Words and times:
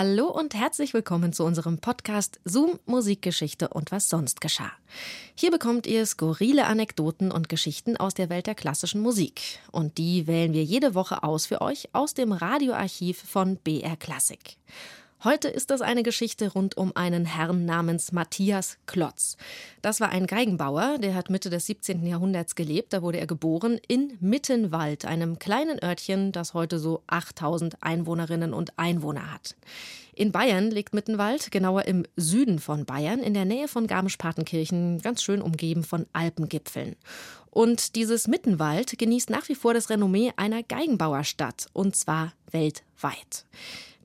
Hallo 0.00 0.28
und 0.28 0.54
herzlich 0.54 0.94
willkommen 0.94 1.32
zu 1.32 1.42
unserem 1.42 1.78
Podcast 1.78 2.38
Zoom 2.44 2.78
Musikgeschichte 2.86 3.66
und 3.66 3.90
was 3.90 4.08
sonst 4.08 4.40
geschah. 4.40 4.70
Hier 5.34 5.50
bekommt 5.50 5.88
ihr 5.88 6.06
skurrile 6.06 6.66
Anekdoten 6.66 7.32
und 7.32 7.48
Geschichten 7.48 7.96
aus 7.96 8.14
der 8.14 8.30
Welt 8.30 8.46
der 8.46 8.54
klassischen 8.54 9.00
Musik. 9.00 9.58
Und 9.72 9.98
die 9.98 10.28
wählen 10.28 10.52
wir 10.52 10.62
jede 10.62 10.94
Woche 10.94 11.24
aus 11.24 11.46
für 11.46 11.60
euch 11.60 11.88
aus 11.94 12.14
dem 12.14 12.30
Radioarchiv 12.30 13.20
von 13.20 13.56
BR 13.56 13.96
Classic. 13.96 14.56
Heute 15.24 15.48
ist 15.48 15.70
das 15.70 15.80
eine 15.80 16.04
Geschichte 16.04 16.52
rund 16.52 16.76
um 16.76 16.94
einen 16.94 17.24
Herrn 17.24 17.64
namens 17.64 18.12
Matthias 18.12 18.78
Klotz. 18.86 19.36
Das 19.82 20.00
war 20.00 20.10
ein 20.10 20.28
Geigenbauer, 20.28 20.98
der 20.98 21.16
hat 21.16 21.28
Mitte 21.28 21.50
des 21.50 21.66
17. 21.66 22.06
Jahrhunderts 22.06 22.54
gelebt. 22.54 22.92
Da 22.92 23.02
wurde 23.02 23.18
er 23.18 23.26
geboren 23.26 23.80
in 23.88 24.16
Mittenwald, 24.20 25.06
einem 25.06 25.40
kleinen 25.40 25.82
Örtchen, 25.82 26.30
das 26.30 26.54
heute 26.54 26.78
so 26.78 27.02
8000 27.08 27.82
Einwohnerinnen 27.82 28.54
und 28.54 28.78
Einwohner 28.78 29.34
hat. 29.34 29.56
In 30.14 30.30
Bayern 30.30 30.70
liegt 30.70 30.94
Mittenwald, 30.94 31.50
genauer 31.50 31.86
im 31.86 32.04
Süden 32.14 32.60
von 32.60 32.84
Bayern, 32.84 33.18
in 33.18 33.34
der 33.34 33.44
Nähe 33.44 33.66
von 33.66 33.88
Garmisch-Partenkirchen, 33.88 35.02
ganz 35.02 35.24
schön 35.24 35.42
umgeben 35.42 35.82
von 35.82 36.06
Alpengipfeln. 36.12 36.94
Und 37.50 37.96
dieses 37.96 38.28
Mittenwald 38.28 38.96
genießt 38.96 39.30
nach 39.30 39.48
wie 39.48 39.56
vor 39.56 39.74
das 39.74 39.90
Renommee 39.90 40.32
einer 40.36 40.62
Geigenbauerstadt, 40.62 41.66
und 41.72 41.96
zwar 41.96 42.34
weltweit. 42.52 43.44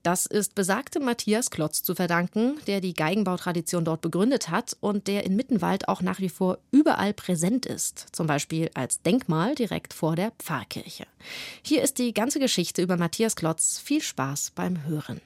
Das 0.04 0.26
ist 0.26 0.54
besagtem 0.54 1.02
Matthias 1.06 1.48
Klotz 1.48 1.82
zu 1.82 1.94
verdanken, 1.94 2.58
der 2.66 2.82
die 2.82 2.92
Geigenbautradition 2.92 3.86
dort 3.86 4.02
begründet 4.02 4.50
hat 4.50 4.76
und 4.80 5.06
der 5.06 5.24
in 5.24 5.34
Mittenwald 5.34 5.88
auch 5.88 6.02
nach 6.02 6.20
wie 6.20 6.28
vor 6.28 6.58
überall 6.70 7.14
präsent 7.14 7.64
ist, 7.64 8.08
zum 8.12 8.26
Beispiel 8.26 8.70
als 8.74 9.00
Denkmal 9.00 9.54
direkt 9.54 9.94
vor 9.94 10.14
der 10.14 10.32
Pfarrkirche. 10.32 11.06
Hier 11.62 11.80
ist 11.80 11.98
die 11.98 12.12
ganze 12.12 12.38
Geschichte 12.38 12.82
über 12.82 12.98
Matthias 12.98 13.34
Klotz. 13.34 13.78
Viel 13.78 14.02
Spaß 14.02 14.52
beim 14.54 14.84
Hören. 14.84 15.22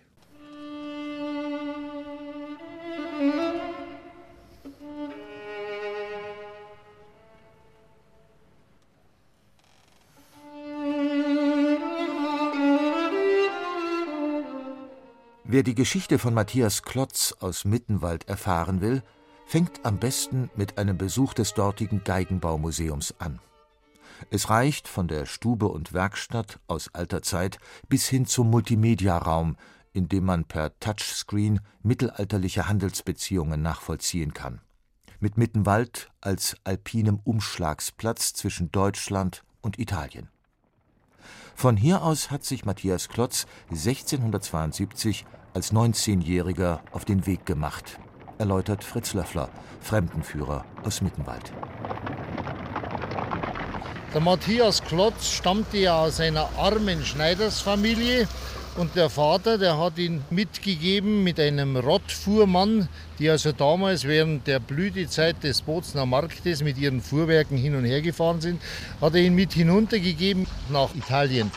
Wer 15.50 15.62
die 15.62 15.74
Geschichte 15.74 16.18
von 16.18 16.34
Matthias 16.34 16.82
Klotz 16.82 17.34
aus 17.41 17.64
Mittenwald 17.64 18.28
erfahren 18.28 18.82
will, 18.82 19.02
fängt 19.46 19.82
am 19.86 19.98
besten 19.98 20.50
mit 20.56 20.77
einem 20.77 20.98
Besuch 20.98 21.32
des 21.32 21.55
dortigen 21.55 22.05
Geigenbaumuseums 22.05 23.14
an. 23.18 23.40
Es 24.28 24.50
reicht 24.50 24.88
von 24.88 25.08
der 25.08 25.24
Stube 25.24 25.68
und 25.68 25.94
Werkstatt 25.94 26.60
aus 26.66 26.90
alter 26.92 27.22
Zeit 27.22 27.56
bis 27.88 28.06
hin 28.06 28.27
zum 28.27 28.50
Multimediaraum, 28.50 29.56
in 29.94 30.10
dem 30.10 30.27
man 30.27 30.44
per 30.44 30.78
Touchscreen 30.80 31.60
mittelalterliche 31.83 32.68
Handelsbeziehungen 32.68 33.62
nachvollziehen 33.62 34.34
kann. 34.34 34.60
Mit 35.18 35.38
Mittenwald 35.38 36.10
als 36.20 36.58
alpinem 36.64 37.20
Umschlagsplatz 37.24 38.34
zwischen 38.34 38.70
Deutschland 38.70 39.44
und 39.62 39.78
Italien. 39.78 40.28
Von 41.54 41.76
hier 41.76 42.02
aus 42.02 42.30
hat 42.30 42.44
sich 42.44 42.64
Matthias 42.64 43.08
Klotz 43.08 43.46
1672 43.70 45.24
als 45.54 45.72
19-Jähriger 45.72 46.80
auf 46.92 47.04
den 47.04 47.26
Weg 47.26 47.46
gemacht, 47.46 47.98
erläutert 48.38 48.84
Fritz 48.84 49.14
Löffler, 49.14 49.48
Fremdenführer 49.80 50.64
aus 50.84 51.00
Mittenwald. 51.00 51.52
Der 54.14 54.20
Matthias 54.20 54.82
Klotz 54.82 55.28
stammte 55.28 55.78
ja 55.78 56.00
aus 56.00 56.18
einer 56.20 56.48
armen 56.56 57.04
Schneidersfamilie 57.04 58.26
und 58.78 58.94
der 58.94 59.10
Vater, 59.10 59.58
der 59.58 59.76
hat 59.76 59.98
ihn 59.98 60.22
mitgegeben 60.30 61.24
mit 61.24 61.40
einem 61.40 61.76
Rottfuhrmann, 61.76 62.88
die 63.18 63.28
also 63.28 63.50
damals 63.50 64.04
während 64.04 64.46
der 64.46 64.60
Blütezeit 64.60 65.42
des 65.42 65.62
Bozner 65.62 66.06
Marktes 66.06 66.62
mit 66.62 66.78
ihren 66.78 67.00
Fuhrwerken 67.00 67.58
hin 67.58 67.74
und 67.74 67.84
her 67.84 68.00
gefahren 68.00 68.40
sind, 68.40 68.62
hat 69.00 69.17
er 69.17 69.22
ihn 69.22 69.34
mit 69.34 69.52
hinuntergegeben 69.52 70.46
nach 70.70 70.94
Italien. 70.94 71.50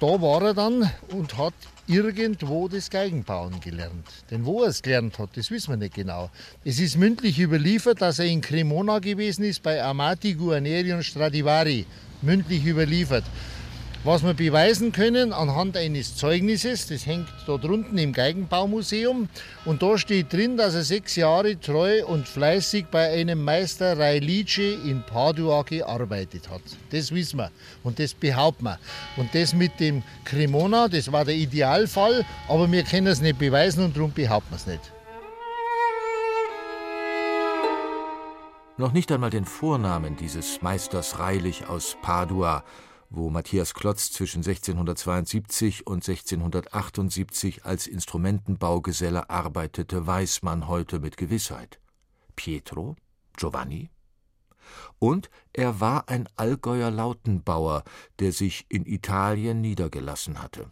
Da 0.00 0.06
war 0.06 0.42
er 0.42 0.54
dann 0.54 0.88
und 1.08 1.36
hat 1.36 1.54
irgendwo 1.88 2.68
das 2.68 2.88
Geigenbauen 2.88 3.58
gelernt. 3.58 4.06
Denn 4.30 4.46
wo 4.46 4.62
er 4.62 4.68
es 4.68 4.80
gelernt 4.80 5.18
hat, 5.18 5.30
das 5.34 5.50
wissen 5.50 5.72
wir 5.72 5.76
nicht 5.76 5.94
genau. 5.94 6.30
Es 6.64 6.78
ist 6.78 6.96
mündlich 6.96 7.40
überliefert, 7.40 8.00
dass 8.00 8.20
er 8.20 8.26
in 8.26 8.40
Cremona 8.40 9.00
gewesen 9.00 9.42
ist 9.42 9.60
bei 9.60 9.82
Amati, 9.82 10.34
Guarneri 10.34 10.92
und 10.92 11.02
Stradivari 11.02 11.84
mündlich 12.22 12.64
überliefert. 12.64 13.24
Was 14.04 14.22
wir 14.22 14.32
beweisen 14.32 14.92
können 14.92 15.32
anhand 15.32 15.76
eines 15.76 16.14
Zeugnisses, 16.14 16.86
das 16.86 17.04
hängt 17.04 17.26
dort 17.46 17.64
unten 17.64 17.98
im 17.98 18.12
Geigenbaumuseum 18.12 19.28
und 19.64 19.82
da 19.82 19.98
steht 19.98 20.32
drin, 20.32 20.56
dass 20.56 20.74
er 20.74 20.84
sechs 20.84 21.16
Jahre 21.16 21.58
treu 21.58 22.06
und 22.06 22.28
fleißig 22.28 22.86
bei 22.92 23.10
einem 23.10 23.42
Meister 23.42 23.98
Railice 23.98 24.78
in 24.84 25.02
Padua 25.02 25.62
gearbeitet 25.62 26.48
hat. 26.48 26.62
Das 26.90 27.12
wissen 27.12 27.38
wir 27.38 27.50
und 27.82 27.98
das 27.98 28.14
behaupten 28.14 28.66
wir. 28.66 28.78
Und 29.16 29.34
das 29.34 29.52
mit 29.52 29.80
dem 29.80 30.04
Cremona, 30.24 30.86
das 30.86 31.10
war 31.10 31.24
der 31.24 31.34
Idealfall, 31.34 32.24
aber 32.48 32.70
wir 32.70 32.84
können 32.84 33.08
es 33.08 33.20
nicht 33.20 33.40
beweisen 33.40 33.84
und 33.84 33.96
darum 33.96 34.12
behaupten 34.12 34.52
wir 34.52 34.56
es 34.56 34.66
nicht. 34.68 34.97
Noch 38.78 38.92
nicht 38.92 39.10
einmal 39.10 39.30
den 39.30 39.44
Vornamen 39.44 40.14
dieses 40.14 40.62
Meisters 40.62 41.18
Reilich 41.18 41.66
aus 41.66 41.96
Padua, 42.00 42.62
wo 43.10 43.28
Matthias 43.28 43.74
Klotz 43.74 44.12
zwischen 44.12 44.38
1672 44.38 45.84
und 45.84 46.08
1678 46.08 47.64
als 47.64 47.88
Instrumentenbaugeselle 47.88 49.30
arbeitete, 49.30 50.06
weiß 50.06 50.42
man 50.42 50.68
heute 50.68 51.00
mit 51.00 51.16
Gewissheit. 51.16 51.80
Pietro? 52.36 52.94
Giovanni? 53.36 53.90
Und 55.00 55.28
er 55.52 55.80
war 55.80 56.08
ein 56.08 56.28
Allgäuer 56.36 56.92
Lautenbauer, 56.92 57.82
der 58.20 58.30
sich 58.30 58.64
in 58.68 58.86
Italien 58.86 59.60
niedergelassen 59.60 60.40
hatte. 60.40 60.70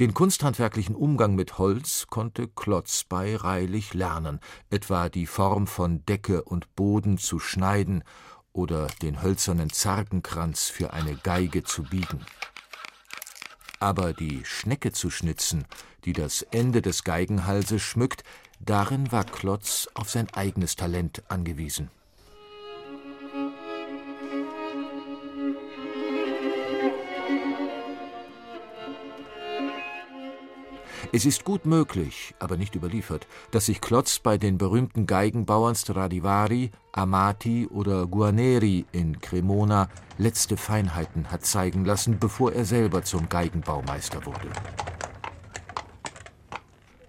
Den 0.00 0.14
kunsthandwerklichen 0.14 0.94
Umgang 0.94 1.34
mit 1.34 1.58
Holz 1.58 2.06
konnte 2.08 2.48
Klotz 2.48 3.04
bei 3.04 3.36
Reilich 3.36 3.94
lernen, 3.94 4.40
etwa 4.70 5.08
die 5.08 5.26
Form 5.26 5.66
von 5.66 6.04
Decke 6.06 6.42
und 6.42 6.74
Boden 6.74 7.18
zu 7.18 7.38
schneiden 7.38 8.04
oder 8.52 8.86
den 9.02 9.22
hölzernen 9.22 9.70
Zargenkranz 9.70 10.68
für 10.68 10.92
eine 10.92 11.16
Geige 11.16 11.64
zu 11.64 11.82
biegen. 11.82 12.24
Aber 13.80 14.12
die 14.12 14.44
Schnecke 14.44 14.92
zu 14.92 15.10
schnitzen, 15.10 15.66
die 16.04 16.12
das 16.12 16.42
Ende 16.42 16.80
des 16.80 17.04
Geigenhalses 17.04 17.82
schmückt, 17.82 18.24
darin 18.60 19.12
war 19.12 19.24
Klotz 19.24 19.88
auf 19.94 20.10
sein 20.10 20.32
eigenes 20.32 20.76
Talent 20.76 21.22
angewiesen. 21.28 21.90
Es 31.14 31.24
ist 31.24 31.44
gut 31.44 31.64
möglich, 31.64 32.34
aber 32.40 32.56
nicht 32.56 32.74
überliefert, 32.74 33.28
dass 33.52 33.66
sich 33.66 33.80
Klotz 33.80 34.18
bei 34.18 34.36
den 34.36 34.58
berühmten 34.58 35.06
Geigenbauern 35.06 35.76
Stradivari, 35.76 36.72
Amati 36.90 37.68
oder 37.68 38.08
Guarneri 38.08 38.84
in 38.90 39.20
Cremona 39.20 39.88
letzte 40.18 40.56
Feinheiten 40.56 41.30
hat 41.30 41.46
zeigen 41.46 41.84
lassen, 41.84 42.18
bevor 42.18 42.52
er 42.52 42.64
selber 42.64 43.04
zum 43.04 43.28
Geigenbaumeister 43.28 44.26
wurde. 44.26 44.48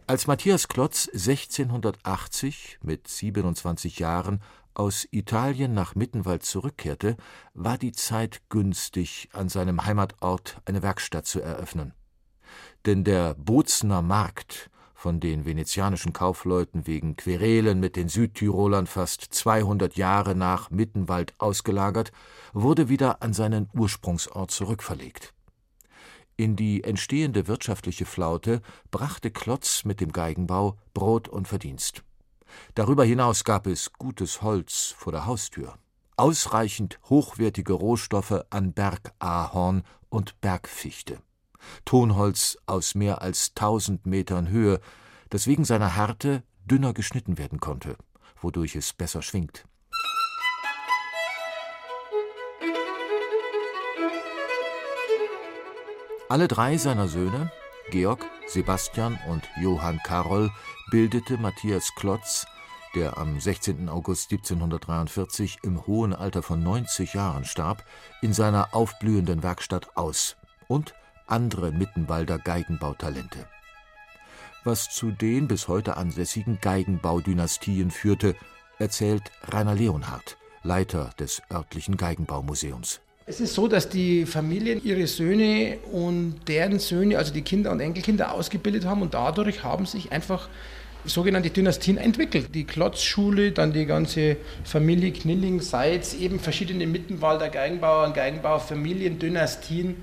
Als 0.06 0.28
Matthias 0.28 0.68
Klotz 0.68 1.10
1680 1.12 2.78
mit 2.84 3.08
27 3.08 3.98
Jahren 3.98 4.40
aus 4.76 5.08
Italien 5.10 5.74
nach 5.74 5.96
Mittenwald 5.96 6.44
zurückkehrte, 6.44 7.18
war 7.56 7.80
die 7.80 7.92
Zeit 7.92 8.44
günstig, 8.50 9.30
an 9.34 9.50
seinem 9.50 9.84
Heimatort 9.84 10.62
eine 10.66 10.84
Werkstatt 10.84 11.26
zu 11.26 11.42
eröffnen 11.42 11.94
denn 12.86 13.04
der 13.04 13.34
Bozner 13.36 14.02
Markt, 14.02 14.70
von 14.94 15.20
den 15.20 15.46
venezianischen 15.46 16.14
Kaufleuten 16.14 16.88
wegen 16.88 17.16
Querelen 17.16 17.80
mit 17.80 17.96
den 17.96 18.10
Südtirolern 18.10 18.88
fast 18.88 19.22
200 19.22 19.98
Jahre 19.98 20.34
nach 20.34 20.72
Mittenwald 20.72 21.34
ausgelagert, 21.38 22.12
wurde 22.54 22.90
wieder 22.90 23.22
an 23.22 23.34
seinen 23.34 23.70
Ursprungsort 23.74 24.50
zurückverlegt. 24.50 25.34
In 26.38 26.56
die 26.56 26.84
entstehende 26.84 27.48
wirtschaftliche 27.48 28.06
Flaute 28.06 28.62
brachte 28.90 29.32
Klotz 29.32 29.86
mit 29.86 30.02
dem 30.02 30.12
Geigenbau 30.12 30.78
Brot 30.94 31.28
und 31.28 31.48
Verdienst. 31.48 32.04
Darüber 32.74 33.06
hinaus 33.06 33.44
gab 33.44 33.68
es 33.68 33.94
gutes 33.94 34.42
Holz 34.42 34.96
vor 34.98 35.12
der 35.12 35.26
Haustür, 35.26 35.76
ausreichend 36.18 37.00
hochwertige 37.10 37.74
Rohstoffe 37.74 38.44
an 38.50 38.74
Bergahorn 38.74 39.84
und 40.10 40.40
Bergfichte. 40.42 41.20
Tonholz 41.86 42.58
aus 42.66 42.96
mehr 42.96 43.22
als 43.22 43.54
tausend 43.54 44.06
Metern 44.06 44.50
Höhe, 44.50 44.80
das 45.30 45.48
wegen 45.48 45.66
seiner 45.66 45.96
Härte 45.96 46.44
dünner 46.66 46.94
geschnitten 46.94 47.38
werden 47.38 47.60
konnte, 47.60 47.98
wodurch 48.42 48.76
es 48.76 48.94
besser 48.94 49.22
schwingt. 49.22 49.66
Alle 56.28 56.48
drei 56.48 56.78
seiner 56.78 57.08
Söhne, 57.08 57.52
Georg, 57.92 58.26
Sebastian 58.48 59.20
und 59.30 59.48
Johann 59.62 60.00
Karol, 60.04 60.52
bildete 60.90 61.38
Matthias 61.38 61.92
Klotz, 61.96 62.48
der 62.96 63.18
am 63.18 63.40
16. 63.40 63.90
August 63.90 64.32
1743 64.32 65.60
im 65.62 65.86
hohen 65.86 66.16
Alter 66.16 66.42
von 66.42 66.64
90 66.64 67.14
Jahren 67.14 67.46
starb, 67.46 67.84
in 68.22 68.34
seiner 68.34 68.74
aufblühenden 68.74 69.44
Werkstatt 69.44 69.96
aus 69.96 70.36
und 70.68 70.96
andere 71.28 71.72
Mittenwalder 71.72 72.38
Geigenbautalente. 72.38 73.48
Was 74.64 74.90
zu 74.90 75.12
den 75.12 75.48
bis 75.48 75.68
heute 75.68 75.98
ansässigen 75.98 76.60
Geigenbaudynastien 76.62 77.92
führte, 77.92 78.36
erzählt 78.80 79.24
Rainer 79.52 79.76
Leonhardt, 79.76 80.38
Leiter 80.64 81.12
des 81.20 81.42
örtlichen 81.52 81.98
Geigenbaumuseums. 81.98 83.02
Es 83.28 83.40
ist 83.40 83.56
so, 83.56 83.68
dass 83.68 83.90
die 83.90 84.26
Familien 84.26 84.84
ihre 84.84 85.08
Söhne 85.08 85.78
und 85.92 86.42
deren 86.48 86.78
Söhne, 86.80 87.18
also 87.18 87.34
die 87.34 87.42
Kinder 87.42 87.72
und 87.72 87.80
Enkelkinder, 87.80 88.32
ausgebildet 88.32 88.86
haben 88.86 89.02
und 89.02 89.14
dadurch 89.16 89.64
haben 89.64 89.86
sich 89.86 90.12
einfach 90.12 90.48
sogenannte 91.06 91.50
Dynastien 91.50 91.98
entwickelt. 91.98 92.54
Die 92.54 92.66
Klotzschule, 92.66 93.52
dann 93.52 93.74
die 93.74 93.86
ganze 93.86 94.38
Familie 94.64 95.12
Knilling, 95.12 95.62
Seitz, 95.62 96.14
eben 96.14 96.40
verschiedene 96.40 96.88
Mittenwalder 96.88 97.50
Geigenbauer 97.50 98.06
und 98.06 98.14
Geigenbauerfamilien, 98.14 99.20
Dynastien, 99.20 99.98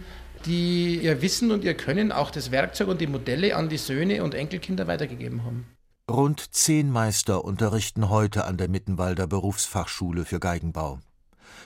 die 0.47 1.01
ihr 1.03 1.23
Wissen 1.23 1.51
und 1.51 1.65
ihr 1.65 1.75
Können, 1.75 2.13
auch 2.13 2.31
das 2.31 2.51
Werkzeug 2.51 2.89
und 2.89 3.01
die 3.01 3.07
Modelle 3.07 3.57
an 3.57 3.69
die 3.69 3.79
Söhne 3.79 4.25
und 4.25 4.35
Enkelkinder 4.35 4.87
weitergegeben 4.87 5.45
haben. 5.45 5.67
Rund 6.11 6.55
zehn 6.55 6.91
Meister 6.91 7.45
unterrichten 7.45 8.11
heute 8.11 8.45
an 8.45 8.57
der 8.57 8.69
Mittenwalder 8.69 9.27
Berufsfachschule 9.27 10.25
für 10.25 10.41
Geigenbau. 10.41 10.99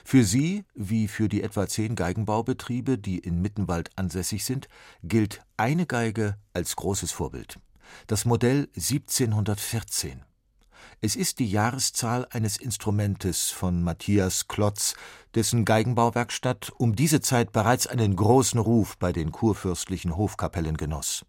Für 0.05 0.23
sie, 0.23 0.63
wie 0.73 1.07
für 1.07 1.27
die 1.27 1.41
etwa 1.41 1.67
zehn 1.67 1.95
Geigenbaubetriebe, 1.95 2.97
die 2.97 3.17
in 3.17 3.41
Mittenwald 3.41 3.89
ansässig 3.95 4.45
sind, 4.45 4.67
gilt 5.03 5.41
eine 5.57 5.85
Geige 5.85 6.37
als 6.53 6.75
großes 6.75 7.11
Vorbild. 7.11 7.59
Das 8.05 8.25
Modell 8.25 8.69
1714. 8.75 10.26
Es 10.99 11.15
ist 11.15 11.37
die 11.37 11.49
Jahreszahl 11.49 12.25
eines 12.31 12.57
Instrumentes 12.57 13.51
von 13.51 13.83
Matthias 13.83 14.47
Klotz, 14.47 14.95
dessen 15.35 15.63
Geigenbauwerkstatt 15.63 16.71
um 16.75 16.95
diese 16.95 17.21
Zeit 17.21 17.51
bereits 17.51 17.85
einen 17.85 18.15
großen 18.15 18.59
Ruf 18.59 18.97
bei 18.97 19.13
den 19.13 19.31
kurfürstlichen 19.31 20.17
Hofkapellen 20.17 20.75
genoss. 20.75 21.23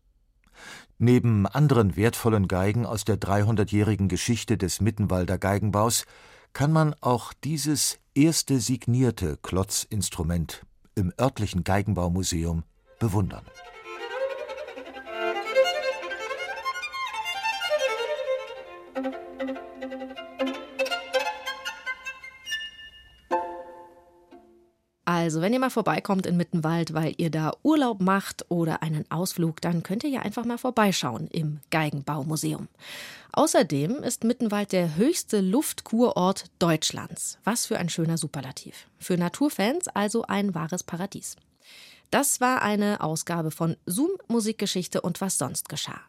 Neben 0.97 1.47
anderen 1.47 1.97
wertvollen 1.97 2.49
Geigen 2.49 2.87
aus 2.87 3.05
der 3.05 3.19
300-jährigen 3.19 4.09
Geschichte 4.09 4.57
des 4.57 4.81
Mittenwalder 4.81 5.37
Geigenbaus 5.37 6.07
kann 6.55 6.73
man 6.73 6.95
auch 7.03 7.35
dieses 7.35 7.99
erste 8.15 8.61
signierte 8.61 9.37
Klotzinstrument 9.37 10.63
im 10.95 11.13
örtlichen 11.21 11.63
Geigenbaumuseum 11.63 12.65
bewundern. 12.99 13.45
Also, 25.29 25.41
wenn 25.41 25.53
ihr 25.53 25.59
mal 25.59 25.69
vorbeikommt 25.69 26.27
in 26.27 26.37
Mittenwald, 26.37 26.95
weil 26.95 27.15
ihr 27.17 27.31
da 27.31 27.53
Urlaub 27.63 28.01
macht 28.01 28.47
oder 28.51 28.83
einen 28.83 29.05
Ausflug, 29.11 29.61
dann 29.61 29.83
könnt 29.83 30.05
ihr 30.05 30.11
ja 30.11 30.21
einfach 30.21 30.45
mal 30.45 30.59
vorbeischauen 30.59 31.29
im 31.29 31.61
Geigenbaumuseum. 31.71 32.69
Außerdem 33.33 34.03
ist 34.03 34.25
Mittenwald 34.25 34.73
der 34.73 34.97
höchste 34.97 35.41
Luftkurort 35.41 36.45
Deutschlands. 36.59 37.39
Was 37.45 37.67
für 37.67 37.79
ein 37.79 37.89
schöner 37.89 38.17
Superlativ. 38.17 38.87
Für 38.99 39.17
Naturfans 39.17 39.89
also 39.89 40.23
ein 40.23 40.55
wahres 40.55 40.83
Paradies. 40.83 41.37
Das 42.11 42.41
war 42.41 42.63
eine 42.63 43.03
Ausgabe 43.03 43.51
von 43.51 43.77
Zoom 43.85 44.11
Musikgeschichte 44.29 45.03
und 45.03 45.21
was 45.21 45.37
sonst 45.37 45.69
geschah. 45.69 46.01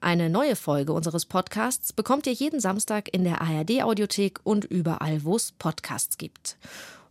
Eine 0.00 0.30
neue 0.30 0.54
Folge 0.54 0.92
unseres 0.92 1.26
Podcasts 1.26 1.92
bekommt 1.92 2.28
ihr 2.28 2.32
jeden 2.32 2.60
Samstag 2.60 3.12
in 3.12 3.24
der 3.24 3.40
ARD 3.40 3.82
Audiothek 3.82 4.38
und 4.44 4.64
überall, 4.64 5.24
wo 5.24 5.34
es 5.34 5.50
Podcasts 5.50 6.18
gibt. 6.18 6.56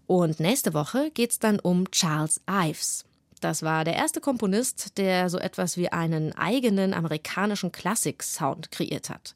Und 0.07 0.39
nächste 0.39 0.73
Woche 0.73 1.11
geht 1.11 1.31
es 1.31 1.39
dann 1.39 1.59
um 1.59 1.91
Charles 1.91 2.39
Ives. 2.49 3.03
Das 3.41 3.61
war 3.61 3.83
der 3.83 3.95
erste 3.95 4.21
Komponist, 4.21 4.97
der 4.97 5.29
so 5.29 5.37
etwas 5.37 5.75
wie 5.75 5.91
einen 5.91 6.33
eigenen 6.33 6.93
amerikanischen 6.93 7.73
Klassik-Sound 7.73 8.71
kreiert 8.71 9.09
hat. 9.09 9.33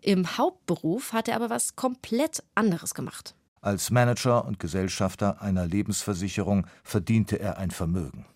Im 0.00 0.38
Hauptberuf 0.38 1.12
hat 1.12 1.28
er 1.28 1.36
aber 1.36 1.50
was 1.50 1.74
komplett 1.74 2.42
anderes 2.54 2.94
gemacht. 2.94 3.34
Als 3.60 3.90
Manager 3.90 4.44
und 4.44 4.60
Gesellschafter 4.60 5.42
einer 5.42 5.66
Lebensversicherung 5.66 6.66
verdiente 6.82 7.40
er 7.40 7.58
ein 7.58 7.70
Vermögen. 7.70 8.26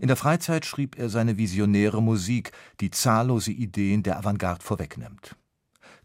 In 0.00 0.08
der 0.08 0.16
Freizeit 0.16 0.64
schrieb 0.64 0.98
er 0.98 1.08
seine 1.08 1.38
visionäre 1.38 2.02
Musik, 2.02 2.52
die 2.80 2.90
zahllose 2.90 3.52
Ideen 3.52 4.02
der 4.02 4.18
Avantgarde 4.18 4.62
vorwegnimmt. 4.62 5.36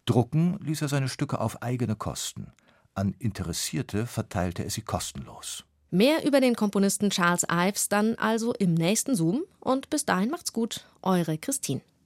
Drucken 0.06 0.58
ließ 0.62 0.82
er 0.82 0.88
seine 0.88 1.10
Stücke 1.10 1.40
auf 1.40 1.62
eigene 1.62 1.96
Kosten. 1.96 2.52
An 2.94 3.14
Interessierte 3.20 4.08
verteilte 4.08 4.64
er 4.64 4.70
sie 4.70 4.82
kostenlos. 4.82 5.66
Mehr 5.90 6.26
über 6.26 6.42
den 6.42 6.56
Komponisten 6.56 7.10
Charles 7.10 7.46
Ives 7.50 7.88
dann 7.88 8.16
also 8.16 8.54
im 8.54 8.74
nächsten 8.74 9.16
Zoom 9.16 9.44
und 9.60 9.90
bis 9.90 10.06
dahin 10.06 10.30
macht's 10.30 10.52
gut. 10.52 10.86
Eure 11.02 11.38
Christine. 11.38 11.82